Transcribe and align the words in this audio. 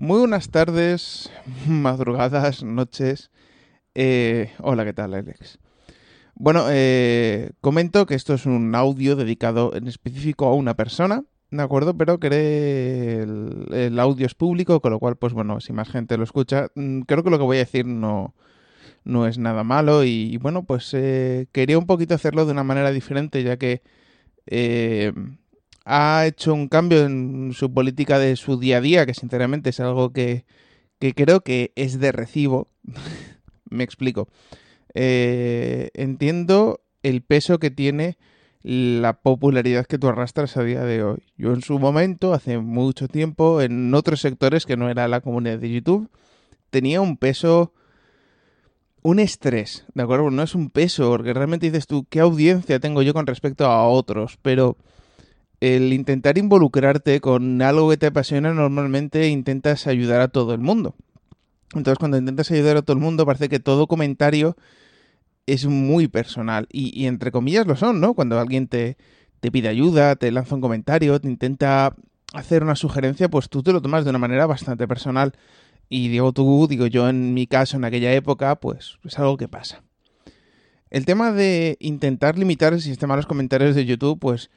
Muy 0.00 0.20
buenas 0.20 0.50
tardes, 0.50 1.28
madrugadas, 1.66 2.62
noches. 2.62 3.32
Eh, 3.96 4.52
hola, 4.60 4.84
¿qué 4.84 4.92
tal, 4.92 5.12
Alex? 5.12 5.58
Bueno, 6.36 6.66
eh, 6.70 7.50
comento 7.60 8.06
que 8.06 8.14
esto 8.14 8.34
es 8.34 8.46
un 8.46 8.76
audio 8.76 9.16
dedicado 9.16 9.74
en 9.74 9.88
específico 9.88 10.46
a 10.46 10.54
una 10.54 10.74
persona, 10.74 11.24
¿de 11.50 11.62
acuerdo? 11.64 11.96
Pero 11.96 12.20
que 12.20 12.28
el, 13.72 13.98
audio 13.98 14.24
es 14.24 14.36
público, 14.36 14.80
con 14.80 14.92
lo 14.92 15.00
cual, 15.00 15.16
pues 15.16 15.32
bueno, 15.32 15.60
si 15.60 15.72
más 15.72 15.88
gente 15.88 16.16
lo 16.16 16.22
escucha, 16.22 16.68
mm, 16.76 17.00
creo 17.00 17.24
que 17.24 17.30
lo 17.30 17.38
que 17.38 17.44
voy 17.44 17.56
a 17.56 17.60
decir 17.60 17.84
no, 17.84 18.36
no 19.02 19.26
es 19.26 19.36
nada 19.36 19.64
malo 19.64 20.04
y, 20.04 20.36
bueno, 20.36 20.62
pues 20.62 20.94
eh, 20.94 21.48
quería 21.50 21.76
un 21.76 21.86
poquito 21.86 22.14
hacerlo 22.14 22.46
de 22.46 22.52
una 22.52 22.62
manera 22.62 22.92
diferente, 22.92 23.42
ya 23.42 23.56
que 23.56 23.82
ha 25.90 26.26
hecho 26.26 26.52
un 26.52 26.68
cambio 26.68 27.06
en 27.06 27.52
su 27.54 27.72
política 27.72 28.18
de 28.18 28.36
su 28.36 28.58
día 28.58 28.76
a 28.76 28.80
día, 28.82 29.06
que 29.06 29.14
sinceramente 29.14 29.70
es 29.70 29.80
algo 29.80 30.12
que, 30.12 30.44
creo 30.98 31.40
que 31.40 31.72
es 31.76 31.98
de 31.98 32.12
recibo. 32.12 32.68
Me 33.70 33.84
explico. 33.84 34.28
Eh, 34.94 35.88
entiendo 35.94 36.82
el 37.02 37.22
peso 37.22 37.58
que 37.58 37.70
tiene 37.70 38.18
la 38.62 39.20
popularidad 39.20 39.86
que 39.86 39.98
tú 39.98 40.08
arrastras 40.08 40.58
a 40.58 40.62
día 40.62 40.84
de 40.84 41.02
hoy. 41.02 41.22
Yo 41.38 41.54
en 41.54 41.62
su 41.62 41.78
momento, 41.78 42.34
hace 42.34 42.58
mucho 42.58 43.08
tiempo, 43.08 43.62
en 43.62 43.94
otros 43.94 44.20
sectores 44.20 44.66
que 44.66 44.76
no 44.76 44.90
era 44.90 45.08
la 45.08 45.22
comunidad 45.22 45.58
de 45.58 45.70
YouTube, 45.70 46.10
tenía 46.68 47.00
un 47.00 47.16
peso, 47.16 47.72
un 49.00 49.20
estrés, 49.20 49.86
¿de 49.94 50.02
acuerdo? 50.02 50.30
No 50.30 50.42
es 50.42 50.54
un 50.54 50.68
peso, 50.68 51.08
porque 51.08 51.32
realmente 51.32 51.70
dices 51.70 51.86
tú, 51.86 52.04
¿qué 52.10 52.20
audiencia 52.20 52.78
tengo 52.78 53.00
yo 53.00 53.14
con 53.14 53.26
respecto 53.26 53.64
a 53.64 53.88
otros? 53.88 54.38
Pero 54.42 54.76
el 55.60 55.92
intentar 55.92 56.38
involucrarte 56.38 57.20
con 57.20 57.60
algo 57.62 57.90
que 57.90 57.96
te 57.96 58.06
apasiona 58.06 58.52
normalmente 58.54 59.28
intentas 59.28 59.86
ayudar 59.86 60.20
a 60.20 60.28
todo 60.28 60.54
el 60.54 60.60
mundo. 60.60 60.94
Entonces 61.74 61.98
cuando 61.98 62.16
intentas 62.16 62.50
ayudar 62.50 62.76
a 62.76 62.82
todo 62.82 62.96
el 62.96 63.02
mundo 63.02 63.26
parece 63.26 63.48
que 63.48 63.58
todo 63.58 63.86
comentario 63.86 64.56
es 65.46 65.66
muy 65.66 66.08
personal 66.08 66.66
y, 66.70 67.06
entre 67.06 67.32
comillas 67.32 67.66
lo 67.66 67.74
son, 67.74 68.00
¿no? 68.00 68.14
Cuando 68.14 68.38
alguien 68.38 68.68
te, 68.68 68.96
te 69.40 69.50
pide 69.50 69.68
ayuda, 69.68 70.16
te 70.16 70.30
lanza 70.30 70.54
un 70.54 70.60
comentario, 70.60 71.18
te 71.20 71.28
intenta 71.28 71.96
hacer 72.34 72.62
una 72.62 72.76
sugerencia, 72.76 73.28
pues 73.28 73.48
tú 73.48 73.62
te 73.62 73.72
lo 73.72 73.80
tomas 73.80 74.04
de 74.04 74.10
una 74.10 74.18
manera 74.18 74.46
bastante 74.46 74.86
personal. 74.86 75.32
Y 75.88 76.08
digo 76.08 76.32
tú, 76.32 76.66
digo 76.68 76.86
yo 76.86 77.08
en 77.08 77.32
mi 77.32 77.46
caso, 77.46 77.78
en 77.78 77.84
aquella 77.84 78.12
época, 78.12 78.56
pues 78.56 78.98
es 79.04 79.18
algo 79.18 79.38
que 79.38 79.48
pasa. 79.48 79.82
El 80.90 81.06
tema 81.06 81.32
de 81.32 81.76
intentar 81.80 82.38
limitar 82.38 82.74
el 82.74 82.82
sistema 82.82 83.14
de 83.14 83.18
los 83.18 83.26
comentarios 83.26 83.74
de 83.74 83.86
YouTube, 83.86 84.18
pues 84.18 84.50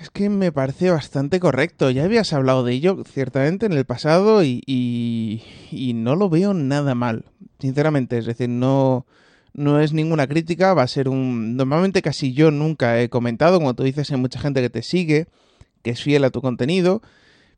es 0.00 0.10
que 0.10 0.28
me 0.28 0.52
parece 0.52 0.90
bastante 0.90 1.40
correcto. 1.40 1.90
Ya 1.90 2.04
habías 2.04 2.32
hablado 2.32 2.64
de 2.64 2.72
ello 2.74 3.02
ciertamente 3.06 3.66
en 3.66 3.72
el 3.72 3.84
pasado 3.84 4.42
y, 4.42 5.42
no 5.94 6.16
lo 6.16 6.28
veo 6.28 6.54
nada 6.54 6.94
mal, 6.94 7.24
sinceramente. 7.58 8.18
Es 8.18 8.26
decir, 8.26 8.48
no, 8.48 9.06
no 9.52 9.80
es 9.80 9.92
ninguna 9.92 10.26
crítica, 10.26 10.74
va 10.74 10.82
a 10.82 10.88
ser 10.88 11.08
un... 11.08 11.56
Normalmente 11.56 12.02
casi 12.02 12.32
yo 12.32 12.50
nunca 12.50 13.00
he 13.00 13.08
comentado, 13.08 13.58
como 13.58 13.74
tú 13.74 13.82
dices, 13.82 14.10
hay 14.10 14.18
mucha 14.18 14.40
gente 14.40 14.60
que 14.60 14.70
te 14.70 14.82
sigue, 14.82 15.28
que 15.82 15.90
es 15.90 16.02
fiel 16.02 16.24
a 16.24 16.30
tu 16.30 16.40
contenido, 16.42 17.02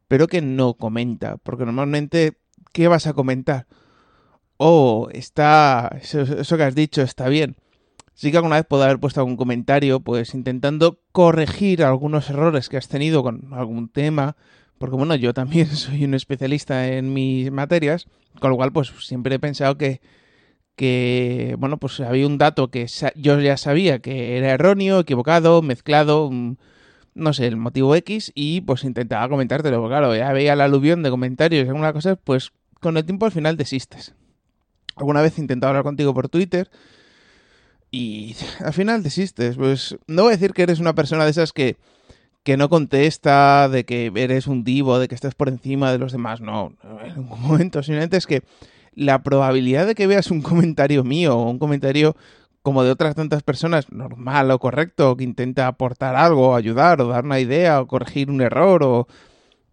pero 0.08 0.28
que 0.28 0.42
no 0.42 0.74
comenta, 0.74 1.38
porque 1.38 1.64
normalmente, 1.64 2.38
¿qué 2.72 2.88
vas 2.88 3.06
a 3.06 3.14
comentar? 3.14 3.66
Oh, 4.58 5.08
está... 5.12 5.98
eso 6.00 6.56
que 6.56 6.62
has 6.62 6.74
dicho 6.74 7.02
está 7.02 7.28
bien 7.28 7.56
Sí 8.14 8.30
que 8.30 8.36
alguna 8.36 8.56
vez 8.56 8.66
puedo 8.66 8.82
haber 8.82 9.00
puesto 9.00 9.20
algún 9.20 9.36
comentario, 9.36 10.00
pues 10.00 10.34
intentando 10.34 11.00
corregir 11.12 11.82
algunos 11.82 12.28
errores 12.30 12.68
que 12.68 12.76
has 12.76 12.88
tenido 12.88 13.22
con 13.22 13.52
algún 13.52 13.88
tema, 13.88 14.36
porque 14.78 14.96
bueno, 14.96 15.14
yo 15.14 15.32
también 15.32 15.66
soy 15.76 16.04
un 16.04 16.14
especialista 16.14 16.88
en 16.88 17.12
mis 17.12 17.50
materias, 17.50 18.06
con 18.40 18.50
lo 18.50 18.56
cual 18.56 18.72
pues 18.72 18.92
siempre 19.00 19.36
he 19.36 19.38
pensado 19.38 19.78
que, 19.78 20.00
que 20.76 21.56
bueno, 21.58 21.78
pues 21.78 22.00
había 22.00 22.26
un 22.26 22.38
dato 22.38 22.70
que 22.70 22.86
yo 23.16 23.40
ya 23.40 23.56
sabía 23.56 24.00
que 24.00 24.36
era 24.38 24.50
erróneo, 24.50 25.00
equivocado, 25.00 25.62
mezclado, 25.62 26.30
mm, 26.30 26.56
no 27.14 27.32
sé, 27.32 27.46
el 27.46 27.56
motivo 27.56 27.94
X, 27.94 28.32
y 28.34 28.62
pues 28.62 28.84
intentaba 28.84 29.28
comentártelo, 29.28 29.86
claro, 29.88 30.14
ya 30.16 30.32
veía 30.32 30.56
la 30.56 30.64
aluvión 30.64 31.02
de 31.02 31.10
comentarios 31.10 31.64
y 31.64 31.68
algunas 31.68 31.92
cosas, 31.92 32.18
pues 32.22 32.52
con 32.80 32.96
el 32.96 33.04
tiempo 33.04 33.26
al 33.26 33.32
final 33.32 33.56
desistes. 33.56 34.14
Alguna 34.96 35.22
vez 35.22 35.38
he 35.38 35.40
intentado 35.40 35.70
hablar 35.70 35.84
contigo 35.84 36.12
por 36.12 36.28
Twitter, 36.28 36.70
y 37.92 38.34
al 38.64 38.72
final 38.72 39.04
desistes. 39.04 39.56
Pues 39.56 39.96
no 40.08 40.22
voy 40.22 40.32
a 40.32 40.36
decir 40.36 40.52
que 40.52 40.62
eres 40.62 40.80
una 40.80 40.96
persona 40.96 41.24
de 41.24 41.30
esas 41.30 41.52
que, 41.52 41.76
que 42.42 42.56
no 42.56 42.68
contesta, 42.68 43.68
de 43.68 43.84
que 43.84 44.10
eres 44.16 44.48
un 44.48 44.64
divo, 44.64 44.98
de 44.98 45.06
que 45.06 45.14
estás 45.14 45.36
por 45.36 45.48
encima 45.48 45.92
de 45.92 45.98
los 45.98 46.10
demás. 46.10 46.40
No, 46.40 46.72
en 47.04 47.14
ningún 47.14 47.40
momento. 47.46 47.84
Simplemente 47.84 48.16
es 48.16 48.26
que 48.26 48.42
la 48.94 49.22
probabilidad 49.22 49.86
de 49.86 49.94
que 49.94 50.08
veas 50.08 50.32
un 50.32 50.42
comentario 50.42 51.04
mío 51.04 51.38
o 51.38 51.48
un 51.48 51.60
comentario 51.60 52.16
como 52.62 52.84
de 52.84 52.90
otras 52.90 53.16
tantas 53.16 53.42
personas, 53.42 53.90
normal 53.90 54.50
o 54.50 54.58
correcto, 54.58 55.16
que 55.16 55.24
intenta 55.24 55.66
aportar 55.66 56.14
algo, 56.14 56.54
ayudar 56.54 57.00
o 57.00 57.08
dar 57.08 57.24
una 57.24 57.40
idea 57.40 57.80
o 57.80 57.88
corregir 57.88 58.30
un 58.30 58.40
error 58.40 58.84
o 58.84 59.08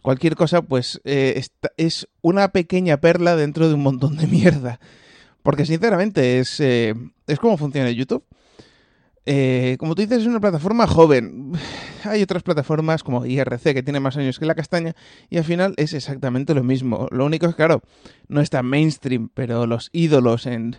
cualquier 0.02 0.36
cosa, 0.36 0.64
pues 0.64 1.00
eh, 1.04 1.40
es 1.78 2.08
una 2.22 2.52
pequeña 2.52 2.98
perla 2.98 3.36
dentro 3.36 3.68
de 3.68 3.76
un 3.76 3.84
montón 3.84 4.18
de 4.18 4.26
mierda. 4.26 4.80
Porque 5.44 5.66
sinceramente 5.66 6.40
es, 6.40 6.60
eh, 6.60 6.94
es 7.28 7.40
como 7.40 7.58
funciona 7.58 7.90
YouTube. 7.92 8.24
Eh, 9.26 9.78
como 9.80 9.94
tú 9.96 10.02
dices, 10.02 10.22
es 10.22 10.28
una 10.28 10.40
plataforma 10.40 10.88
joven. 10.88 11.52
Hay 12.04 12.24
otras 12.24 12.44
plataformas 12.44 13.04
como 13.04 13.26
IRC 13.26 13.74
que 13.74 13.84
tiene 13.84 14.00
más 14.00 14.18
años 14.18 14.40
que 14.40 14.46
la 14.46 14.56
castaña 14.56 14.96
y 15.30 15.38
al 15.38 15.44
final 15.44 15.74
es 15.78 15.94
exactamente 15.94 16.54
lo 16.56 16.64
mismo. 16.64 17.08
Lo 17.12 17.26
único 17.26 17.46
es, 17.46 17.56
claro, 17.56 17.82
no 18.28 18.42
está 18.42 18.64
mainstream, 18.64 19.30
pero 19.34 19.68
los 19.68 19.90
ídolos 19.92 20.46
en, 20.46 20.78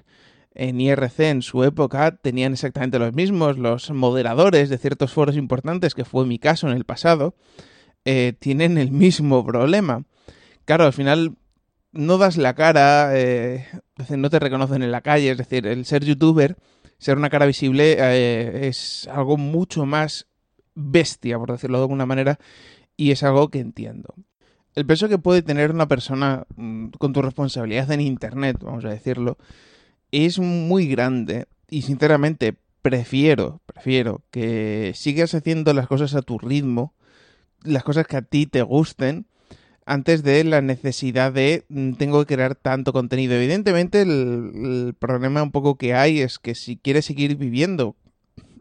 en 0.54 0.80
IRC 0.80 1.20
en 1.20 1.42
su 1.42 1.62
época 1.62 2.16
tenían 2.16 2.52
exactamente 2.52 2.98
los 2.98 3.14
mismos. 3.14 3.58
Los 3.58 3.90
moderadores 3.90 4.68
de 4.68 4.78
ciertos 4.78 5.12
foros 5.12 5.36
importantes, 5.36 5.94
que 5.94 6.04
fue 6.04 6.26
mi 6.26 6.38
caso 6.38 6.68
en 6.68 6.76
el 6.76 6.84
pasado, 6.84 7.34
eh, 8.04 8.32
tienen 8.38 8.78
el 8.78 8.90
mismo 8.90 9.44
problema. 9.44 10.04
Claro, 10.64 10.86
al 10.86 10.92
final 10.92 11.36
no 11.92 12.18
das 12.18 12.36
la 12.36 12.54
cara, 12.54 13.10
eh, 13.18 13.66
no 14.10 14.30
te 14.30 14.38
reconocen 14.38 14.82
en 14.82 14.92
la 14.92 15.00
calle, 15.00 15.30
es 15.30 15.38
decir, 15.38 15.66
el 15.66 15.84
ser 15.84 16.04
youtuber, 16.04 16.56
ser 16.98 17.16
una 17.16 17.30
cara 17.30 17.46
visible 17.46 17.96
eh, 17.98 18.68
es 18.68 19.08
algo 19.08 19.36
mucho 19.36 19.86
más 19.86 20.26
bestia, 20.74 21.38
por 21.38 21.52
decirlo 21.52 21.78
de 21.78 21.84
alguna 21.84 22.06
manera, 22.06 22.38
y 22.96 23.10
es 23.10 23.22
algo 23.22 23.48
que 23.48 23.60
entiendo. 23.60 24.14
El 24.74 24.86
peso 24.86 25.08
que 25.08 25.18
puede 25.18 25.42
tener 25.42 25.72
una 25.72 25.88
persona 25.88 26.46
mm, 26.56 26.90
con 26.98 27.12
tu 27.12 27.22
responsabilidad 27.22 27.90
en 27.90 28.00
Internet, 28.00 28.58
vamos 28.62 28.84
a 28.84 28.90
decirlo, 28.90 29.36
es 30.12 30.38
muy 30.38 30.86
grande 30.86 31.46
y 31.68 31.82
sinceramente 31.82 32.56
prefiero, 32.82 33.60
prefiero 33.66 34.22
que 34.30 34.92
sigas 34.94 35.34
haciendo 35.34 35.72
las 35.74 35.86
cosas 35.86 36.14
a 36.14 36.22
tu 36.22 36.38
ritmo, 36.38 36.94
las 37.62 37.84
cosas 37.84 38.06
que 38.06 38.16
a 38.16 38.22
ti 38.22 38.46
te 38.46 38.62
gusten, 38.62 39.26
antes 39.90 40.22
de 40.22 40.44
la 40.44 40.60
necesidad 40.60 41.32
de 41.32 41.64
mm, 41.68 41.94
tengo 41.94 42.24
que 42.24 42.36
crear 42.36 42.54
tanto 42.54 42.92
contenido. 42.92 43.34
Evidentemente 43.34 44.02
el, 44.02 44.94
problema 44.96 45.42
un 45.42 45.50
poco 45.50 45.76
que 45.76 45.94
hay 45.94 46.20
es 46.20 46.38
que 46.38 46.54
si 46.54 46.76
quieres 46.76 47.06
seguir 47.06 47.34
viviendo 47.34 47.96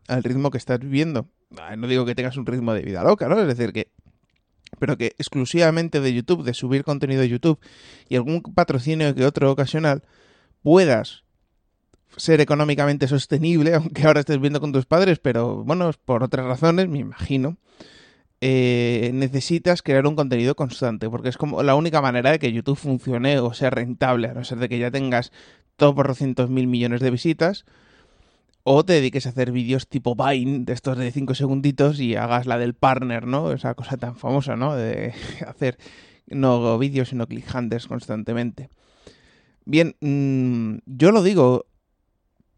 al 0.07 0.23
ritmo 0.23 0.49
que 0.49 0.57
estás 0.57 0.79
viviendo, 0.79 1.27
no 1.77 1.87
digo 1.87 2.03
que 2.07 2.15
tengas 2.15 2.35
un 2.35 2.47
ritmo 2.47 2.73
de 2.73 2.81
vida 2.81 3.03
loca, 3.03 3.27
¿no? 3.29 3.39
Es 3.39 3.47
decir, 3.47 3.73
que 3.73 3.91
pero 4.79 4.97
que 4.97 5.13
exclusivamente 5.19 5.99
de 5.99 6.13
YouTube, 6.13 6.43
de 6.43 6.55
subir 6.55 6.83
contenido 6.83 7.21
de 7.21 7.29
YouTube 7.29 7.59
y 8.07 8.15
algún 8.15 8.41
patrocinio 8.41 9.13
que 9.13 9.23
otro 9.23 9.51
ocasional, 9.51 10.03
puedas 10.63 11.25
ser 12.17 12.41
económicamente 12.41 13.07
sostenible, 13.07 13.75
aunque 13.75 14.07
ahora 14.07 14.21
estés 14.21 14.41
viendo 14.41 14.59
con 14.59 14.71
tus 14.71 14.87
padres, 14.87 15.19
pero 15.19 15.63
bueno, 15.63 15.91
por 16.05 16.23
otras 16.23 16.47
razones, 16.47 16.89
me 16.89 16.97
imagino. 16.97 17.57
Eh, 18.41 19.11
necesitas 19.13 19.81
crear 19.81 20.07
un 20.07 20.15
contenido 20.15 20.55
constante, 20.55 21.09
porque 21.09 21.29
es 21.29 21.37
como 21.37 21.61
la 21.61 21.75
única 21.75 22.01
manera 22.01 22.31
de 22.31 22.39
que 22.39 22.53
YouTube 22.53 22.77
funcione 22.77 23.39
o 23.39 23.53
sea 23.53 23.69
rentable, 23.69 24.29
a 24.29 24.33
no 24.33 24.43
ser 24.45 24.59
de 24.59 24.69
que 24.69 24.79
ya 24.79 24.91
tengas 24.91 25.31
todo 25.75 25.93
por 25.93 26.15
cientos 26.15 26.49
mil 26.49 26.67
millones 26.67 27.01
de 27.01 27.11
visitas, 27.11 27.65
o 28.63 28.85
te 28.85 28.93
dediques 28.93 29.25
a 29.25 29.29
hacer 29.29 29.51
vídeos 29.51 29.87
tipo 29.87 30.15
Vine, 30.15 30.65
de 30.65 30.73
estos 30.73 30.97
de 30.97 31.11
5 31.11 31.35
segunditos, 31.35 31.99
y 31.99 32.15
hagas 32.15 32.45
la 32.45 32.57
del 32.57 32.75
partner, 32.75 33.27
¿no? 33.27 33.51
Esa 33.51 33.73
cosa 33.73 33.97
tan 33.97 34.15
famosa, 34.15 34.55
¿no? 34.55 34.75
De 34.75 35.13
hacer 35.47 35.77
no 36.27 36.77
vídeos, 36.77 37.09
sino 37.09 37.27
clickhanders 37.27 37.87
constantemente. 37.87 38.69
Bien, 39.65 39.95
mm, 39.99 40.79
yo 40.85 41.11
lo 41.11 41.23
digo, 41.23 41.65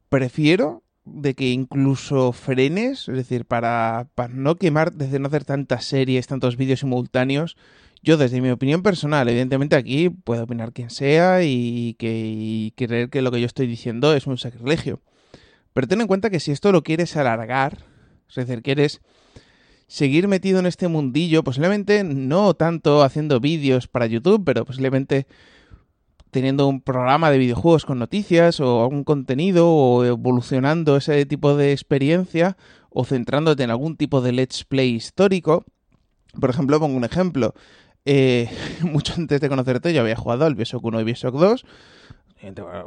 prefiero 0.10 0.84
de 1.06 1.34
que 1.34 1.50
incluso 1.50 2.32
frenes, 2.32 3.08
es 3.10 3.16
decir, 3.16 3.46
para, 3.46 4.08
para 4.16 4.34
no 4.34 4.56
quemar, 4.56 4.94
desde 4.94 5.20
no 5.20 5.28
hacer 5.28 5.46
tantas 5.46 5.86
series, 5.86 6.28
tantos 6.28 6.58
vídeos 6.58 6.82
simultáneos, 6.82 7.58
yo 8.04 8.18
desde 8.18 8.42
mi 8.42 8.50
opinión 8.50 8.82
personal, 8.82 9.30
evidentemente 9.30 9.76
aquí 9.76 10.10
puede 10.10 10.42
opinar 10.42 10.74
quien 10.74 10.90
sea 10.90 11.44
y, 11.44 11.96
que, 12.00 12.74
creer 12.76 13.10
que 13.10 13.22
lo 13.22 13.32
que 13.32 13.40
yo 13.40 13.46
estoy 13.46 13.68
diciendo 13.68 14.14
es 14.16 14.26
un 14.26 14.38
sacrilegio. 14.38 15.02
Pero 15.74 15.88
ten 15.88 16.02
en 16.02 16.08
cuenta 16.08 16.30
que 16.30 16.40
si 16.40 16.52
esto 16.52 16.72
lo 16.72 16.84
quieres 16.84 17.16
alargar, 17.16 17.86
es 18.28 18.36
decir, 18.36 18.64
quieres 18.64 19.02
seguir 19.88 20.28
metido 20.28 20.60
en 20.60 20.66
este 20.66 20.88
mundillo, 20.88 21.44
posiblemente 21.44 22.04
no 22.04 22.56
tanto 22.56 23.04
haciendo 23.04 23.40
vídeos 23.40 23.88
para 23.88 24.08
YouTube, 24.08 24.44
pero 24.46 24.66
posiblemente 24.66 25.28
teniendo 26.32 26.68
un 26.68 26.82
programa 26.82 27.30
de 27.30 27.38
videojuegos 27.38 27.86
con 27.86 28.00
noticias 28.00 28.60
o 28.60 28.82
algún 28.82 29.04
contenido 29.04 29.70
o 29.70 30.04
evolucionando 30.06 30.96
ese 30.96 31.26
tipo 31.26 31.56
de 31.56 31.74
experiencia 31.74 32.58
o 32.90 33.06
centrándote 33.06 33.64
en 33.64 33.70
algún 33.70 33.98
tipo 33.98 34.22
de 34.22 34.32
let's 34.32 34.64
play 34.64 34.96
histórico. 34.96 35.66
Por 36.40 36.50
ejemplo, 36.50 36.80
pongo 36.80 36.96
un 36.96 37.04
ejemplo. 37.04 37.54
Eh, 38.06 38.50
mucho 38.82 39.14
antes 39.18 39.42
de 39.42 39.50
conocerte 39.50 39.94
yo 39.94 40.02
había 40.02 40.16
jugado 40.16 40.46
al 40.46 40.56
Bioshock 40.56 40.84
1 40.84 41.02
y 41.02 41.04
Bioshock 41.04 41.36
2. 41.36 41.66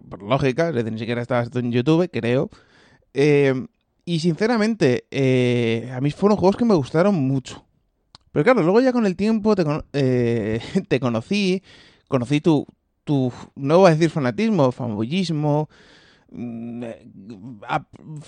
Por 0.08 0.22
lógica, 0.22 0.72
ni 0.72 0.98
siquiera 0.98 1.22
estabas 1.22 1.54
en 1.54 1.70
YouTube, 1.70 2.10
creo. 2.10 2.50
Eh, 3.12 3.66
y 4.04 4.18
sinceramente, 4.20 5.06
eh, 5.10 5.90
a 5.94 6.00
mí 6.00 6.10
fueron 6.10 6.36
juegos 6.36 6.56
que 6.56 6.64
me 6.64 6.74
gustaron 6.74 7.14
mucho. 7.14 7.64
Pero 8.32 8.42
claro, 8.42 8.62
luego 8.62 8.80
ya 8.80 8.92
con 8.92 9.06
el 9.06 9.14
tiempo 9.14 9.54
te, 9.54 9.64
te 10.88 11.00
conocí, 11.00 11.62
conocí 12.08 12.40
tu, 12.40 12.66
tu, 13.04 13.32
no 13.54 13.78
voy 13.78 13.88
a 13.88 13.94
decir 13.94 14.10
fanatismo, 14.10 14.72
fanboyismo, 14.72 15.68
mm, 16.30 16.84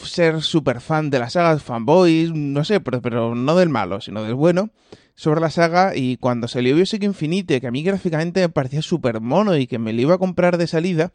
ser 0.03 0.43
super 0.43 0.81
fan 0.81 1.11
de 1.11 1.19
la 1.19 1.31
saga, 1.31 1.59
fanboys, 1.59 2.33
no 2.33 2.65
sé, 2.65 2.81
pero, 2.81 3.03
pero, 3.03 3.35
no 3.35 3.57
del 3.57 3.69
malo, 3.69 4.01
sino 4.01 4.23
del 4.23 4.35
bueno, 4.35 4.71
sobre 5.15 5.41
la 5.41 5.51
saga. 5.51 5.97
Y 5.97 6.19
cuando 6.19 6.49
salió 6.49 6.75
Bioshock 6.75 7.03
Infinite, 7.03 7.61
que 7.61 7.67
a 7.67 7.71
mí 7.71 7.83
gráficamente 7.83 8.41
me 8.41 8.49
parecía 8.49 8.83
súper 8.83 9.21
mono 9.21 9.57
y 9.57 9.67
que 9.67 9.79
me 9.79 9.93
lo 9.93 10.01
iba 10.01 10.15
a 10.15 10.19
comprar 10.19 10.59
de 10.59 10.67
salida, 10.67 11.13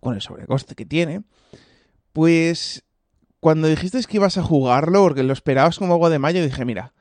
con 0.00 0.14
el 0.14 0.20
sobrecoste 0.20 0.74
que 0.74 0.84
tiene, 0.84 1.22
pues 2.12 2.84
cuando 3.40 3.68
dijiste 3.68 4.00
que 4.04 4.18
ibas 4.18 4.38
a 4.38 4.42
jugarlo, 4.42 5.02
porque 5.02 5.22
lo 5.22 5.32
esperabas 5.32 5.78
como 5.78 5.94
agua 5.94 6.10
de 6.10 6.18
mayo, 6.18 6.42
dije, 6.42 6.64
mira, 6.64 6.92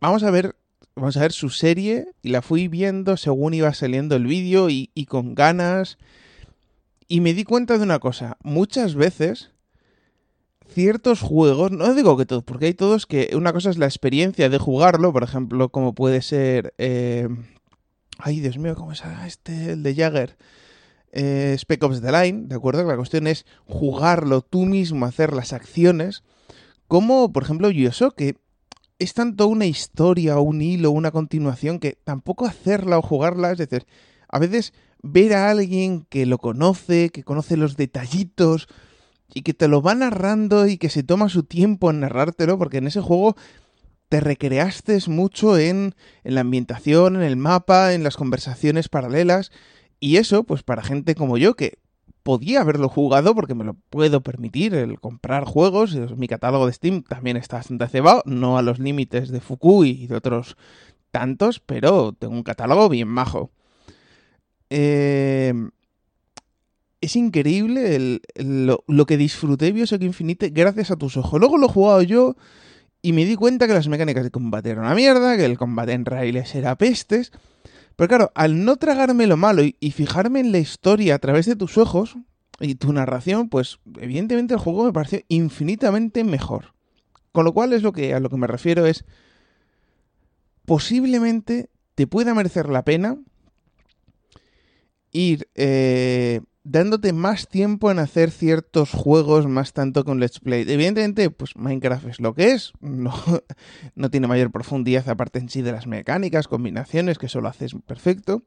vamos 0.00 0.22
a 0.22 0.30
ver 0.30 0.56
vamos 0.98 1.16
a 1.16 1.20
ver 1.20 1.32
su 1.32 1.50
serie 1.50 2.08
y 2.22 2.30
la 2.30 2.42
fui 2.42 2.68
viendo 2.68 3.16
según 3.16 3.54
iba 3.54 3.72
saliendo 3.72 4.16
el 4.16 4.26
vídeo 4.26 4.68
y, 4.70 4.88
con 5.08 5.34
ganas. 5.34 5.98
Y 7.06 7.20
me 7.20 7.34
di 7.34 7.44
cuenta 7.44 7.78
de 7.78 7.84
una 7.84 7.98
cosa, 7.98 8.36
muchas 8.42 8.94
veces 8.94 9.50
ciertos 10.68 11.20
juegos, 11.20 11.70
no 11.70 11.94
digo 11.94 12.16
que 12.16 12.26
todos, 12.26 12.44
porque 12.44 12.66
hay 12.66 12.74
todos 12.74 13.06
que 13.06 13.30
una 13.34 13.52
cosa 13.52 13.70
es 13.70 13.78
la 13.78 13.86
experiencia 13.86 14.50
de 14.50 14.58
jugarlo, 14.58 15.12
por 15.12 15.22
ejemplo, 15.22 15.70
como 15.70 15.94
puede 15.94 16.20
ser... 16.20 16.74
Eh, 16.76 17.28
ay, 18.18 18.40
Dios 18.40 18.58
mío, 18.58 18.74
¿cómo 18.74 18.92
es 18.92 19.02
este? 19.26 19.72
El 19.72 19.82
de 19.82 19.94
Jagger. 19.94 20.36
Eh, 21.12 21.56
Spec 21.58 21.82
Ops 21.82 22.02
The 22.02 22.12
Line, 22.12 22.48
¿de 22.48 22.56
acuerdo? 22.56 22.84
La 22.84 22.96
cuestión 22.96 23.26
es 23.26 23.46
jugarlo 23.64 24.42
tú 24.42 24.66
mismo, 24.66 25.06
hacer 25.06 25.32
las 25.32 25.54
acciones. 25.54 26.22
Como, 26.86 27.32
por 27.32 27.44
ejemplo, 27.44 27.68
Bioshock, 27.68 28.14
que 28.14 28.36
es 28.98 29.14
tanto 29.14 29.46
una 29.46 29.66
historia, 29.66 30.38
un 30.38 30.60
hilo, 30.60 30.90
una 30.90 31.10
continuación, 31.10 31.78
que 31.78 31.98
tampoco 32.04 32.46
hacerla 32.46 32.98
o 32.98 33.02
jugarla, 33.02 33.52
es 33.52 33.58
decir, 33.58 33.86
a 34.28 34.38
veces 34.38 34.72
ver 35.02 35.34
a 35.34 35.50
alguien 35.50 36.06
que 36.08 36.26
lo 36.26 36.38
conoce, 36.38 37.10
que 37.10 37.22
conoce 37.22 37.56
los 37.56 37.76
detallitos 37.76 38.66
y 39.32 39.42
que 39.42 39.54
te 39.54 39.68
lo 39.68 39.82
va 39.82 39.94
narrando 39.94 40.66
y 40.66 40.78
que 40.78 40.88
se 40.88 41.02
toma 41.02 41.28
su 41.28 41.44
tiempo 41.44 41.90
en 41.90 42.00
narrártelo, 42.00 42.58
porque 42.58 42.78
en 42.78 42.88
ese 42.88 43.00
juego 43.00 43.36
te 44.08 44.20
recreaste 44.20 44.98
mucho 45.06 45.58
en, 45.58 45.94
en 46.24 46.34
la 46.34 46.40
ambientación, 46.40 47.16
en 47.16 47.22
el 47.22 47.36
mapa, 47.36 47.92
en 47.92 48.02
las 48.02 48.16
conversaciones 48.16 48.88
paralelas, 48.88 49.52
y 50.00 50.16
eso, 50.16 50.44
pues 50.44 50.62
para 50.62 50.82
gente 50.82 51.14
como 51.14 51.36
yo, 51.36 51.54
que 51.54 51.78
podía 52.28 52.60
haberlo 52.60 52.90
jugado 52.90 53.34
porque 53.34 53.54
me 53.54 53.64
lo 53.64 53.72
puedo 53.72 54.20
permitir, 54.20 54.74
el 54.74 55.00
comprar 55.00 55.46
juegos. 55.46 55.96
Mi 56.18 56.28
catálogo 56.28 56.66
de 56.66 56.74
Steam 56.74 57.02
también 57.02 57.38
está 57.38 57.56
bastante 57.56 57.88
cebado, 57.88 58.22
no 58.26 58.58
a 58.58 58.62
los 58.62 58.78
límites 58.78 59.30
de 59.30 59.40
Fukui 59.40 60.02
y 60.02 60.06
de 60.08 60.16
otros 60.16 60.58
tantos, 61.10 61.58
pero 61.58 62.12
tengo 62.12 62.34
un 62.34 62.42
catálogo 62.42 62.90
bien 62.90 63.08
majo. 63.08 63.50
Eh, 64.68 65.54
es 67.00 67.16
increíble 67.16 68.20
lo, 68.36 69.06
que 69.06 69.16
disfruté 69.16 69.72
Bioshock 69.72 70.02
Infinite 70.02 70.50
gracias 70.50 70.90
a 70.90 70.96
tus 70.96 71.16
ojos. 71.16 71.40
Luego 71.40 71.56
lo 71.56 71.68
he 71.68 71.72
jugado 71.72 72.02
yo 72.02 72.36
y 73.00 73.14
me 73.14 73.24
di 73.24 73.36
cuenta 73.36 73.66
que 73.66 73.72
las 73.72 73.88
mecánicas 73.88 74.24
de 74.24 74.30
combate 74.30 74.68
eran 74.68 74.84
una 74.84 74.94
mierda, 74.94 75.34
que 75.38 75.46
el 75.46 75.56
combate 75.56 75.92
en 75.92 76.04
raíles 76.04 76.54
era 76.54 76.76
pestes. 76.76 77.32
Pero 77.98 78.08
claro, 78.08 78.32
al 78.36 78.64
no 78.64 78.76
tragarme 78.76 79.26
lo 79.26 79.36
malo 79.36 79.60
y, 79.64 79.90
fijarme 79.90 80.38
en 80.38 80.52
la 80.52 80.58
historia 80.58 81.16
a 81.16 81.18
través 81.18 81.46
de 81.46 81.56
tus 81.56 81.78
ojos 81.78 82.16
y 82.60 82.76
tu 82.76 82.92
narración, 82.92 83.48
pues 83.48 83.80
evidentemente 84.00 84.54
el 84.54 84.60
juego 84.60 84.84
me 84.84 84.92
pareció 84.92 85.22
infinitamente 85.26 86.22
mejor. 86.22 86.74
Con 87.32 87.44
lo 87.44 87.52
cual 87.52 87.72
es 87.72 87.82
lo 87.82 87.90
que 87.90 88.14
a 88.14 88.20
lo 88.20 88.30
que 88.30 88.36
me 88.36 88.46
refiero 88.46 88.86
es 88.86 89.04
posiblemente 90.64 91.70
te 91.96 92.06
pueda 92.06 92.34
merecer 92.34 92.68
la 92.68 92.84
pena 92.84 93.18
ir 95.10 95.48
eh, 95.56 96.42
dándote 96.70 97.12
más 97.12 97.48
tiempo 97.48 97.90
en 97.90 97.98
hacer 97.98 98.30
ciertos 98.30 98.90
juegos 98.90 99.46
más 99.46 99.72
tanto 99.72 100.04
con 100.04 100.20
Let's 100.20 100.38
Play. 100.40 100.64
Evidentemente, 100.68 101.30
pues 101.30 101.56
Minecraft 101.56 102.06
es 102.06 102.20
lo 102.20 102.34
que 102.34 102.52
es, 102.52 102.72
no, 102.80 103.14
no 103.94 104.10
tiene 104.10 104.26
mayor 104.26 104.50
profundidad 104.50 105.08
aparte 105.08 105.38
en 105.38 105.48
sí 105.48 105.62
de 105.62 105.72
las 105.72 105.86
mecánicas, 105.86 106.46
combinaciones, 106.46 107.18
que 107.18 107.26
eso 107.26 107.40
lo 107.40 107.48
haces 107.48 107.74
perfecto. 107.86 108.42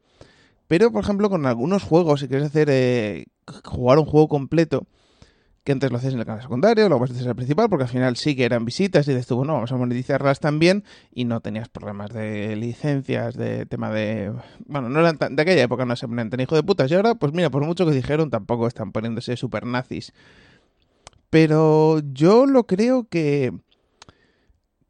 Pero, 0.68 0.92
por 0.92 1.04
ejemplo, 1.04 1.30
con 1.30 1.46
algunos 1.46 1.84
juegos, 1.84 2.22
si 2.22 2.28
quieres 2.28 2.48
hacer 2.48 2.70
eh, 2.70 3.26
jugar 3.66 3.98
un 3.98 4.06
juego 4.06 4.28
completo, 4.28 4.86
que 5.64 5.72
antes 5.72 5.92
lo 5.92 5.98
hacías 5.98 6.14
en 6.14 6.20
el 6.20 6.26
canal 6.26 6.42
secundario, 6.42 6.88
luego 6.90 7.02
vas 7.02 7.12
a 7.12 7.14
hacer 7.14 7.28
el 7.28 7.36
principal, 7.36 7.70
porque 7.70 7.84
al 7.84 7.90
final 7.90 8.18
sí 8.18 8.36
que 8.36 8.46
eran 8.46 8.66
visitas 8.66 9.08
y 9.08 9.12
dices 9.12 9.28
tú, 9.28 9.36
bueno, 9.36 9.54
vamos 9.54 9.72
a 9.72 9.78
monetizarlas 9.78 10.40
también 10.40 10.84
y 11.14 11.26
no 11.26 11.40
tenías 11.42 11.70
problemas 11.70 12.12
de 12.12 12.56
licencias, 12.56 13.36
de 13.36 13.68
tema 13.68 13.92
de... 13.92 14.34
Bueno, 14.66 14.90
no 14.90 15.00
eran 15.00 15.18
de 15.18 15.42
aquella 15.42 15.62
época 15.62 15.86
no 15.86 15.96
se 15.96 16.08
ponían 16.08 16.32
tan 16.32 16.40
hijo 16.40 16.56
de 16.56 16.64
putas 16.64 16.90
y 16.90 16.96
ahora, 16.96 17.14
pues 17.14 17.32
mira, 17.34 17.52
por 17.52 17.64
mucho 17.64 17.86
que 17.86 17.92
dijeron, 17.92 18.32
tampoco 18.32 18.68
están 18.68 18.92
poniéndose 18.92 19.38
super 19.38 19.66
nazis. 19.66 20.14
Pero 21.30 22.00
yo 22.12 22.48
lo 22.48 22.66
creo 22.66 23.08
que... 23.08 23.54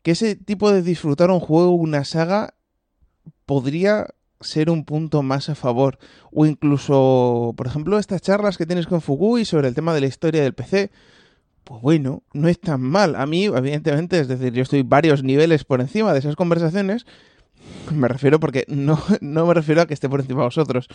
que 0.03 0.11
ese 0.11 0.35
tipo 0.35 0.71
de 0.71 0.81
disfrutar 0.81 1.31
un 1.31 1.41
juego, 1.41 1.71
una 1.71 2.05
saga, 2.05 2.53
podría 3.45 4.07
ser 4.41 4.69
un 4.69 4.85
punto 4.85 5.23
más 5.23 5.49
a 5.49 5.55
favor. 5.55 5.97
O 6.31 6.45
incluso, 6.45 7.53
por 7.55 7.67
ejemplo, 7.67 7.99
estas 7.99 8.21
charlas 8.21 8.57
que 8.57 8.65
tienes 8.65 8.87
con 8.87 9.01
Fugui 9.01 9.45
sobre 9.45 9.67
el 9.67 9.75
tema 9.75 9.93
de 9.93 10.01
la 10.01 10.07
historia 10.07 10.43
del 10.43 10.53
PC. 10.53 10.91
Pues 11.63 11.81
bueno, 11.81 12.23
no 12.33 12.47
es 12.47 12.59
tan 12.59 12.81
mal. 12.81 13.15
A 13.15 13.25
mí, 13.25 13.45
evidentemente, 13.45 14.19
es 14.19 14.27
decir, 14.27 14.53
yo 14.53 14.63
estoy 14.63 14.83
varios 14.83 15.23
niveles 15.23 15.63
por 15.63 15.81
encima 15.81 16.13
de 16.13 16.19
esas 16.19 16.35
conversaciones. 16.35 17.05
Me 17.91 18.07
refiero 18.07 18.39
porque 18.39 18.65
no, 18.67 19.01
no 19.21 19.45
me 19.45 19.53
refiero 19.53 19.81
a 19.81 19.85
que 19.85 19.93
esté 19.93 20.09
por 20.09 20.21
encima 20.21 20.41
de 20.41 20.45
vosotros. 20.45 20.87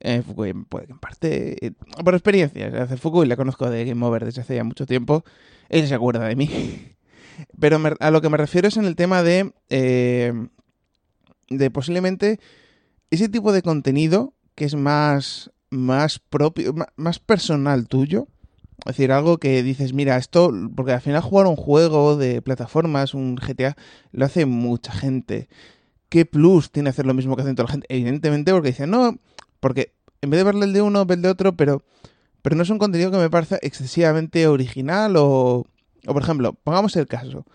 Eh, 0.00 0.22
Fukui, 0.22 0.52
puede 0.52 0.86
que 0.86 0.92
en 0.92 0.98
parte, 0.98 1.66
eh, 1.66 1.72
por 2.04 2.14
experiencia, 2.14 2.66
hace 2.82 2.96
Fukui 2.96 3.26
la 3.26 3.36
conozco 3.36 3.70
de 3.70 3.84
Game 3.84 4.04
Over 4.04 4.24
desde 4.24 4.42
hace 4.42 4.56
ya 4.56 4.64
mucho 4.64 4.86
tiempo, 4.86 5.24
él 5.68 5.86
se 5.86 5.94
acuerda 5.94 6.26
de 6.26 6.36
mí. 6.36 6.50
Pero 7.58 7.80
a 8.00 8.10
lo 8.10 8.20
que 8.20 8.28
me 8.28 8.36
refiero 8.36 8.68
es 8.68 8.76
en 8.76 8.84
el 8.84 8.96
tema 8.96 9.22
de, 9.22 9.52
eh, 9.70 10.32
de 11.48 11.70
posiblemente 11.70 12.38
ese 13.14 13.28
tipo 13.28 13.52
de 13.52 13.62
contenido 13.62 14.34
que 14.54 14.64
es 14.64 14.74
más, 14.74 15.50
más 15.70 16.18
propio, 16.18 16.74
más 16.96 17.18
personal 17.18 17.88
tuyo, 17.88 18.28
es 18.80 18.96
decir, 18.96 19.12
algo 19.12 19.38
que 19.38 19.62
dices, 19.62 19.94
mira, 19.94 20.16
esto, 20.16 20.52
porque 20.74 20.92
al 20.92 21.00
final 21.00 21.22
jugar 21.22 21.46
un 21.46 21.56
juego 21.56 22.16
de 22.16 22.42
plataformas, 22.42 23.14
un 23.14 23.36
GTA, 23.36 23.76
lo 24.12 24.26
hace 24.26 24.46
mucha 24.46 24.92
gente. 24.92 25.48
¿Qué 26.08 26.26
plus 26.26 26.70
tiene 26.70 26.90
hacer 26.90 27.06
lo 27.06 27.14
mismo 27.14 27.34
que 27.34 27.42
hace 27.42 27.54
toda 27.54 27.66
la 27.66 27.72
gente? 27.72 27.86
Evidentemente 27.88 28.52
porque 28.52 28.68
dicen, 28.68 28.90
no, 28.90 29.18
porque 29.60 29.94
en 30.20 30.30
vez 30.30 30.38
de 30.38 30.44
verle 30.44 30.66
el 30.66 30.72
de 30.72 30.82
uno, 30.82 31.06
ver 31.06 31.18
el 31.18 31.22
de 31.22 31.28
otro, 31.30 31.56
pero, 31.56 31.82
pero 32.42 32.56
no 32.56 32.62
es 32.62 32.70
un 32.70 32.78
contenido 32.78 33.10
que 33.10 33.16
me 33.16 33.30
parezca 33.30 33.58
excesivamente 33.62 34.46
original 34.46 35.16
o, 35.16 35.66
o 36.06 36.12
por 36.12 36.22
ejemplo, 36.22 36.52
pongamos 36.52 36.94
el 36.96 37.06
caso. 37.06 37.46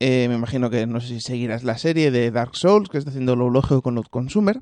Eh, 0.00 0.26
me 0.28 0.34
imagino 0.34 0.70
que 0.70 0.86
no 0.86 1.00
sé 1.00 1.08
si 1.08 1.20
seguirás 1.20 1.62
la 1.62 1.76
serie 1.76 2.10
de 2.10 2.30
Dark 2.30 2.56
Souls, 2.56 2.88
que 2.88 2.96
está 2.96 3.10
haciendo 3.10 3.36
lo 3.36 3.50
lógico 3.50 3.82
con 3.82 4.02
Consumer. 4.02 4.58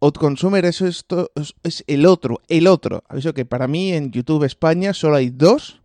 Outconsumer, 0.00 0.64
eso 0.64 0.86
esto 0.86 1.32
es 1.62 1.82
el 1.88 2.06
otro, 2.06 2.40
el 2.48 2.68
otro. 2.68 3.02
Aviso 3.08 3.34
que 3.34 3.44
para 3.44 3.66
mí 3.66 3.92
en 3.92 4.12
YouTube 4.12 4.44
España 4.44 4.94
solo 4.94 5.16
hay 5.16 5.30
dos 5.30 5.80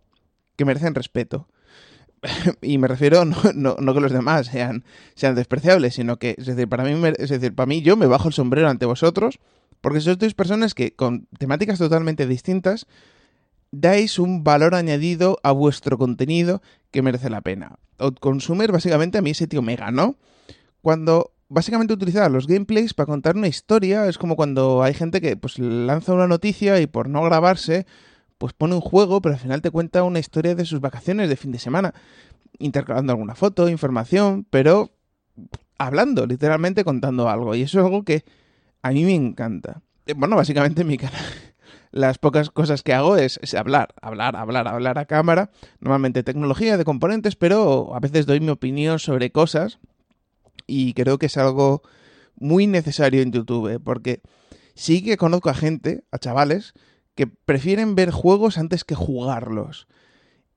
que 0.56 0.64
merecen 0.64 0.94
respeto. 0.94 1.48
y 2.62 2.78
me 2.78 2.86
refiero 2.86 3.24
no, 3.24 3.36
no, 3.54 3.94
que 3.94 4.00
los 4.00 4.12
demás 4.12 4.46
sean, 4.46 4.84
sean 5.14 5.34
despreciables, 5.34 5.94
sino 5.94 6.18
que, 6.18 6.36
es 6.38 6.46
decir, 6.46 6.68
para 6.68 6.84
mí, 6.84 7.12
es 7.18 7.30
decir, 7.30 7.54
para 7.54 7.66
mí 7.66 7.82
yo 7.82 7.96
me 7.96 8.06
bajo 8.06 8.28
el 8.28 8.34
sombrero 8.34 8.68
ante 8.68 8.86
vosotros, 8.86 9.40
porque 9.80 10.00
sois 10.00 10.18
dos 10.18 10.34
personas 10.34 10.74
que 10.74 10.92
con 10.92 11.26
temáticas 11.38 11.78
totalmente 11.78 12.26
distintas 12.26 12.86
dais 13.72 14.18
un 14.18 14.44
valor 14.44 14.74
añadido 14.74 15.38
a 15.42 15.52
vuestro 15.52 15.98
contenido 15.98 16.62
que 16.90 17.02
merece 17.02 17.30
la 17.30 17.40
pena. 17.40 17.78
Outconsumer, 17.98 18.72
básicamente, 18.72 19.18
a 19.18 19.22
mí 19.22 19.30
ese 19.30 19.46
tío 19.46 19.62
me 19.62 19.76
ganó 19.76 20.16
cuando 20.82 21.32
básicamente 21.48 21.92
utilizar 21.92 22.30
los 22.30 22.46
gameplays 22.46 22.94
para 22.94 23.06
contar 23.06 23.36
una 23.36 23.48
historia. 23.48 24.06
Es 24.06 24.18
como 24.18 24.36
cuando 24.36 24.82
hay 24.82 24.94
gente 24.94 25.20
que 25.20 25.36
pues 25.36 25.58
lanza 25.58 26.14
una 26.14 26.26
noticia 26.26 26.80
y 26.80 26.86
por 26.86 27.08
no 27.08 27.22
grabarse, 27.22 27.86
pues 28.38 28.54
pone 28.54 28.74
un 28.74 28.80
juego, 28.80 29.20
pero 29.20 29.34
al 29.34 29.40
final 29.40 29.60
te 29.60 29.70
cuenta 29.70 30.02
una 30.02 30.18
historia 30.18 30.54
de 30.54 30.64
sus 30.64 30.80
vacaciones 30.80 31.28
de 31.28 31.36
fin 31.36 31.52
de 31.52 31.58
semana, 31.58 31.94
intercalando 32.58 33.12
alguna 33.12 33.34
foto, 33.34 33.68
información, 33.68 34.46
pero 34.48 34.90
hablando, 35.78 36.26
literalmente 36.26 36.84
contando 36.84 37.28
algo. 37.28 37.54
Y 37.54 37.62
eso 37.62 37.80
es 37.80 37.84
algo 37.84 38.04
que 38.04 38.24
a 38.82 38.90
mí 38.92 39.04
me 39.04 39.14
encanta. 39.14 39.82
Eh, 40.06 40.14
bueno, 40.16 40.36
básicamente 40.36 40.84
mi 40.84 40.96
canal. 40.96 41.20
Las 41.90 42.18
pocas 42.18 42.50
cosas 42.50 42.82
que 42.82 42.92
hago 42.92 43.16
es, 43.16 43.38
hablar, 43.54 43.94
hablar, 44.00 44.36
hablar, 44.36 44.68
hablar 44.68 44.98
a 44.98 45.06
cámara. 45.06 45.50
Normalmente 45.80 46.22
tecnología 46.22 46.76
de 46.76 46.84
componentes, 46.84 47.36
pero 47.36 47.94
a 47.94 48.00
veces 48.00 48.26
doy 48.26 48.40
mi 48.40 48.50
opinión 48.50 48.98
sobre 48.98 49.32
cosas. 49.32 49.78
Y 50.66 50.94
creo 50.94 51.18
que 51.18 51.26
es 51.26 51.36
algo 51.36 51.82
muy 52.36 52.66
necesario 52.66 53.22
en 53.22 53.32
YouTube, 53.32 53.68
¿eh? 53.68 53.80
porque 53.80 54.22
sí 54.74 55.02
que 55.02 55.16
conozco 55.16 55.50
a 55.50 55.54
gente, 55.54 56.04
a 56.10 56.18
chavales, 56.18 56.74
que 57.14 57.26
prefieren 57.26 57.94
ver 57.94 58.10
juegos 58.10 58.56
antes 58.56 58.84
que 58.84 58.94
jugarlos. 58.94 59.88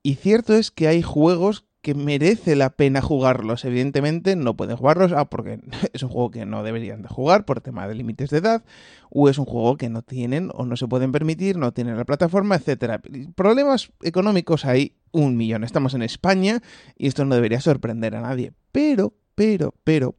Y 0.01 0.15
cierto 0.15 0.53
es 0.53 0.72
que 0.72 0.88
hay 0.88 1.01
juegos 1.01 1.65
que 1.84 1.94
merece 1.94 2.56
la 2.56 2.70
pena 2.70 3.02
jugarlos. 3.02 3.66
Evidentemente 3.66 4.38
no 4.38 4.56
pueden 4.56 4.78
jugarlos 4.78 5.12
ah, 5.12 5.25
porque 5.25 5.60
es 5.94 6.02
un 6.02 6.10
juego 6.10 6.32
que 6.32 6.46
no 6.46 6.63
deberían 6.63 7.02
de 7.02 7.10
jugar 7.10 7.46
por 7.46 7.60
tema 7.60 7.88
de 7.88 7.94
límites 7.94 8.30
de 8.30 8.38
edad, 8.38 8.63
o 9.12 9.30
es 9.30 9.38
un 9.38 9.46
juego 9.46 9.75
que 9.75 9.90
no 9.90 10.02
tienen 10.02 10.50
o 10.56 10.66
no 10.66 10.78
se 10.78 10.88
pueden 10.88 11.12
permitir, 11.12 11.58
no 11.58 11.74
tienen 11.74 11.98
la 11.98 12.06
plataforma, 12.06 12.56
etcétera. 12.56 13.02
Problemas 13.36 13.92
económicos 14.02 14.63
hay 14.63 14.96
un 15.12 15.36
millón. 15.36 15.66
Estamos 15.66 15.94
en 15.94 16.04
España 16.04 16.62
y 16.98 17.08
esto 17.08 17.25
no 17.25 17.36
debería 17.36 17.60
sorprender 17.60 18.16
a 18.16 18.22
nadie. 18.22 18.54
Pero, 18.72 19.13
pero, 19.36 19.75
pero, 19.84 20.16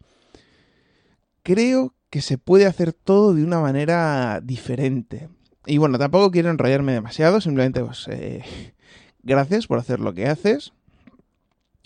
creo 1.42 1.94
que 2.10 2.20
se 2.20 2.36
puede 2.36 2.66
hacer 2.66 2.92
todo 2.92 3.32
de 3.32 3.42
una 3.42 3.60
manera 3.60 4.42
diferente. 4.44 5.30
Y 5.64 5.78
bueno, 5.78 5.98
tampoco 5.98 6.30
quiero 6.30 6.50
enrollarme 6.50 6.92
demasiado, 6.92 7.40
simplemente 7.40 7.82
pues, 7.82 8.06
eh, 8.08 8.44
gracias 9.22 9.66
por 9.66 9.78
hacer 9.78 9.98
lo 9.98 10.12
que 10.12 10.26
haces 10.26 10.74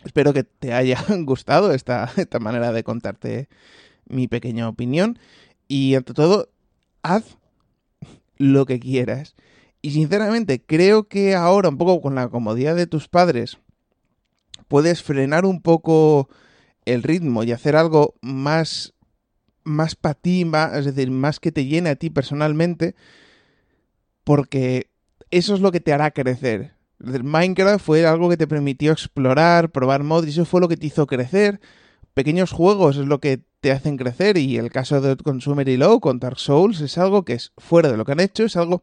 Espero 0.04 0.32
que 0.32 0.44
te 0.44 0.72
haya 0.72 1.04
gustado 1.20 1.72
esta, 1.72 2.10
esta 2.16 2.38
manera 2.38 2.72
de 2.72 2.84
contarte 2.84 3.48
mi 4.06 4.28
pequeña 4.28 4.68
opinión. 4.68 5.18
Y 5.66 5.94
ante 5.94 6.14
todo, 6.14 6.48
haz 7.02 7.36
lo 8.36 8.66
que 8.66 8.80
quieras. 8.80 9.34
Y 9.82 9.90
sinceramente, 9.90 10.62
creo 10.64 11.08
que 11.08 11.34
ahora, 11.34 11.68
un 11.68 11.78
poco 11.78 12.00
con 12.00 12.14
la 12.14 12.28
comodidad 12.28 12.74
de 12.74 12.86
tus 12.86 13.08
padres, 13.08 13.58
puedes 14.66 15.02
frenar 15.02 15.44
un 15.44 15.60
poco 15.62 16.28
el 16.84 17.02
ritmo 17.02 17.42
y 17.44 17.52
hacer 17.52 17.76
algo 17.76 18.14
más, 18.20 18.94
más 19.62 19.94
para 19.94 20.14
ti, 20.14 20.46
es 20.74 20.84
decir, 20.84 21.10
más 21.10 21.38
que 21.38 21.52
te 21.52 21.66
llene 21.66 21.90
a 21.90 21.96
ti 21.96 22.10
personalmente, 22.10 22.94
porque 24.24 24.90
eso 25.30 25.54
es 25.54 25.60
lo 25.60 25.70
que 25.70 25.80
te 25.80 25.92
hará 25.92 26.10
crecer. 26.10 26.77
Minecraft 26.98 27.84
fue 27.84 28.06
algo 28.06 28.28
que 28.28 28.36
te 28.36 28.46
permitió 28.46 28.92
explorar, 28.92 29.70
probar 29.70 30.02
mods 30.02 30.26
y 30.26 30.30
eso 30.30 30.44
fue 30.44 30.60
lo 30.60 30.68
que 30.68 30.76
te 30.76 30.86
hizo 30.86 31.06
crecer. 31.06 31.60
Pequeños 32.14 32.50
juegos 32.50 32.96
es 32.96 33.06
lo 33.06 33.20
que 33.20 33.42
te 33.60 33.72
hacen 33.72 33.96
crecer 33.96 34.36
y 34.36 34.56
el 34.56 34.70
caso 34.70 35.00
de 35.00 35.16
Consumer 35.16 35.68
y 35.68 35.76
Low 35.76 36.00
con 36.00 36.18
Dark 36.18 36.38
Souls 36.38 36.80
es 36.80 36.98
algo 36.98 37.24
que 37.24 37.34
es 37.34 37.52
fuera 37.56 37.90
de 37.90 37.96
lo 37.96 38.04
que 38.04 38.12
han 38.12 38.20
hecho, 38.20 38.44
es 38.44 38.56
algo 38.56 38.82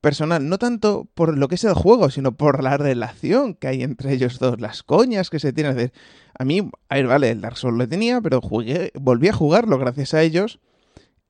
personal, 0.00 0.48
no 0.48 0.58
tanto 0.58 1.08
por 1.14 1.36
lo 1.36 1.48
que 1.48 1.56
es 1.56 1.64
el 1.64 1.74
juego, 1.74 2.10
sino 2.10 2.32
por 2.32 2.62
la 2.62 2.78
relación 2.78 3.54
que 3.54 3.68
hay 3.68 3.82
entre 3.82 4.14
ellos 4.14 4.38
dos, 4.38 4.60
las 4.60 4.82
coñas 4.82 5.28
que 5.28 5.38
se 5.38 5.52
tienen. 5.52 5.92
A 6.38 6.44
mí, 6.44 6.70
a 6.88 6.94
ver, 6.94 7.06
vale, 7.06 7.30
el 7.30 7.40
Dark 7.42 7.58
Souls 7.58 7.76
lo 7.76 7.86
tenía, 7.86 8.20
pero 8.22 8.40
volví 8.40 9.28
a 9.28 9.32
jugarlo 9.32 9.78
gracias 9.78 10.14
a 10.14 10.22
ellos 10.22 10.60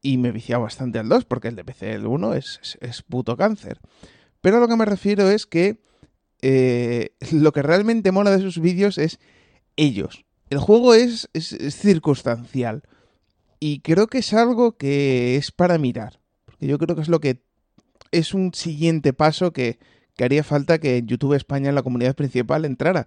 y 0.03 0.19
me 0.19 0.31
viciaba 0.31 0.65
bastante 0.65 0.99
al 0.99 1.09
2, 1.09 1.25
porque 1.25 1.49
el 1.49 1.57
de 1.57 1.65
PC, 1.65 1.93
el 1.93 2.07
1, 2.07 2.35
es, 2.35 2.61
es, 2.63 2.79
es 2.81 3.03
puto 3.03 3.37
cáncer. 3.37 3.81
Pero 4.41 4.57
a 4.57 4.61
lo 4.61 4.69
que 4.69 4.77
me 4.77 4.87
refiero 4.87 5.29
es 5.29 5.47
que 5.47 5.79
eh, 6.43 7.11
lo 7.33 7.53
que 7.53 7.63
realmente 7.63 8.13
mola 8.13 8.31
de 8.31 8.43
sus 8.43 8.61
vídeos 8.61 8.99
es 8.99 9.19
ellos. 9.77 10.25
El 10.51 10.59
juego 10.59 10.95
es, 10.95 11.29
circunstancial. 11.35 12.83
Y 13.61 13.81
creo 13.81 14.09
que 14.09 14.19
es 14.19 14.33
algo 14.33 14.77
que 14.77 15.37
es 15.37 15.53
para 15.53 15.79
mirar. 15.79 16.21
Porque 16.45 16.67
yo 16.67 16.79
creo 16.79 16.97
que 16.97 17.03
es 17.03 17.09
lo 17.09 17.21
que 17.21 17.43
es 18.11 18.35
un 18.35 18.53
siguiente 18.55 19.13
paso 19.13 19.53
que, 19.53 19.79
haría 20.19 20.45
falta 20.45 20.79
que 20.79 21.03
YouTube 21.03 21.33
España 21.33 21.71
en 21.71 21.75
la 21.75 21.83
comunidad 21.83 22.15
principal 22.15 22.67
entrara. 22.67 23.07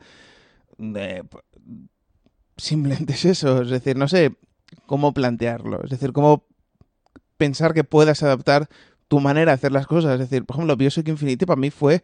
simplemente 2.58 3.14
es 3.14 3.26
eso. 3.26 3.62
Es 3.62 3.70
decir, 3.70 3.98
no 3.98 4.08
sé 4.08 4.36
cómo 4.86 5.14
plantearlo. 5.14 5.84
Es 5.84 5.92
decir, 5.92 6.12
cómo 6.14 6.48
pensar 7.38 7.74
que 7.74 7.84
puedas 7.84 8.24
adaptar 8.24 8.70
tu 9.08 9.20
manera 9.20 9.52
de 9.52 9.56
hacer 9.56 9.72
las 9.72 9.86
cosas. 9.86 10.14
Es 10.14 10.30
decir, 10.30 10.46
por 10.46 10.56
ejemplo, 10.56 10.78
Bioshock 10.78 11.08
Infinite 11.08 11.46
para 11.46 11.60
mí 11.60 11.70
fue 11.70 12.04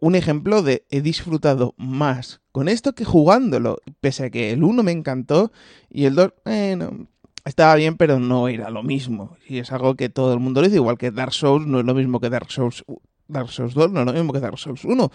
un 0.00 0.14
ejemplo 0.14 0.62
de 0.62 0.84
he 0.90 1.00
disfrutado 1.00 1.74
más 1.76 2.40
con 2.52 2.68
esto 2.68 2.94
que 2.94 3.04
jugándolo, 3.04 3.78
pese 4.00 4.24
a 4.24 4.30
que 4.30 4.50
el 4.50 4.64
1 4.64 4.82
me 4.82 4.92
encantó 4.92 5.52
y 5.90 6.04
el 6.04 6.14
2, 6.14 6.32
bueno, 6.44 7.08
estaba 7.44 7.74
bien, 7.76 7.96
pero 7.96 8.18
no 8.18 8.48
era 8.48 8.70
lo 8.70 8.82
mismo. 8.82 9.36
Y 9.48 9.58
es 9.58 9.72
algo 9.72 9.94
que 9.94 10.08
todo 10.08 10.32
el 10.32 10.40
mundo 10.40 10.62
dice, 10.62 10.76
igual 10.76 10.98
que 10.98 11.10
Dark 11.10 11.32
Souls 11.32 11.66
no 11.66 11.80
es 11.80 11.86
lo 11.86 11.94
mismo 11.94 12.18
que 12.20 12.30
Dark 12.30 12.50
Souls, 12.50 12.84
Dark 13.28 13.50
Souls 13.50 13.74
2 13.74 13.92
no 13.92 14.00
es 14.00 14.06
lo 14.06 14.12
mismo 14.12 14.32
que 14.32 14.40
Dark 14.40 14.58
Souls 14.58 14.84
1. 14.84 15.10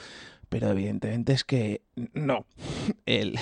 Pero 0.49 0.69
evidentemente 0.69 1.33
es 1.33 1.43
que 1.43 1.81
no. 2.13 2.45
El, 3.05 3.39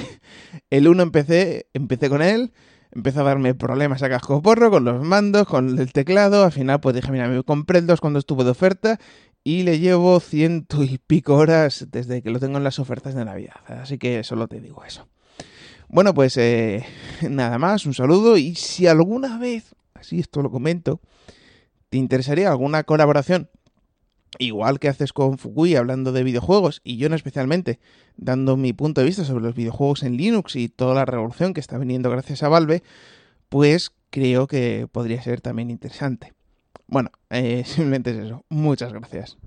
el 0.70 0.88
1 0.88 1.04
empecé, 1.04 1.68
empecé 1.74 2.10
con 2.10 2.22
él, 2.22 2.54
empezó 2.92 3.22
a 3.22 3.24
darme 3.24 3.54
problemas 3.54 4.02
a 4.02 4.10
casco 4.10 4.42
porro 4.42 4.72
con 4.72 4.86
los 4.86 5.04
mandos, 5.04 5.48
con 5.48 5.78
el 5.78 5.92
teclado. 5.92 6.44
Al 6.44 6.52
final, 6.52 6.80
pues 6.80 6.96
dije, 6.96 7.12
mira, 7.12 7.28
me 7.28 7.44
compré 7.44 7.80
el 7.80 7.88
2 7.88 8.00
cuando 8.00 8.20
estuvo 8.20 8.44
de 8.44 8.52
oferta 8.52 9.00
y 9.44 9.64
le 9.64 9.80
llevo 9.80 10.20
ciento 10.20 10.84
y 10.84 10.98
pico 10.98 11.36
horas 11.36 11.88
desde 11.92 12.22
que 12.22 12.30
lo 12.30 12.40
tengo 12.40 12.58
en 12.58 12.64
las 12.64 12.80
ofertas 12.80 13.16
de 13.16 13.26
Navidad. 13.26 13.62
Así 13.68 13.98
que 13.98 14.24
solo 14.24 14.48
te 14.48 14.60
digo 14.60 14.84
eso. 14.84 15.08
Bueno, 15.88 16.14
pues 16.14 16.38
eh, 16.38 16.86
nada 17.30 17.58
más, 17.58 17.86
un 17.86 17.94
saludo 17.94 18.38
y 18.38 18.56
si 18.56 18.88
alguna 18.88 19.38
vez, 19.38 19.76
así 19.96 20.20
esto 20.20 20.42
lo 20.42 20.52
comento, 20.52 21.02
te 21.90 21.98
interesaría 21.98 22.50
alguna 22.50 22.84
colaboración, 22.84 23.50
igual 24.38 24.80
que 24.80 24.90
haces 24.90 25.14
con 25.14 25.40
Fukui 25.40 25.76
hablando 25.76 26.12
de 26.12 26.24
videojuegos 26.24 26.82
y 26.84 26.98
yo 26.98 27.10
no 27.10 27.16
especialmente 27.16 27.80
dando 28.16 28.56
mi 28.56 28.74
punto 28.74 29.02
de 29.02 29.08
vista 29.08 29.24
sobre 29.24 29.44
los 29.44 29.56
videojuegos 29.56 30.04
en 30.04 30.18
Linux 30.18 30.56
y 30.56 30.70
toda 30.70 30.94
la 30.94 31.06
revolución 31.06 31.56
que 31.56 31.60
está 31.60 31.80
viniendo 31.80 32.12
gracias 32.12 32.44
a 32.44 32.50
Valve, 32.50 32.84
pues 33.50 33.92
creo 34.12 34.46
que 34.46 34.88
podría 34.92 35.24
ser 35.24 35.42
también 35.42 35.72
interesante. 35.72 36.34
Bueno, 36.90 37.12
eh, 37.30 37.64
simplemente 37.66 38.12
es 38.12 38.18
eso. 38.18 38.44
Muchas 38.50 38.92
gracias. 38.94 39.38